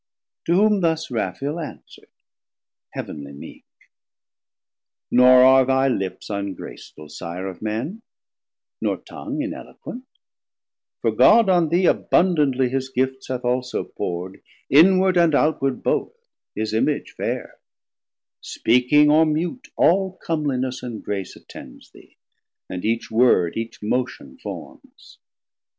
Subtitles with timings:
[0.47, 2.09] To whom thus Raphael answer'd
[2.89, 3.65] heav'nly meek.
[5.11, 8.01] Nor are thy lips ungraceful, Sire of men,
[8.81, 10.07] Nor tongue ineloquent;
[11.01, 14.41] for God on thee Abundantly his gifts hath also pour'd,
[14.73, 16.15] 220 Inward and outward both,
[16.55, 17.59] his image faire:
[18.41, 22.17] Speaking or mute all comliness and grace Attends thee,
[22.67, 25.19] and each word, each motion formes.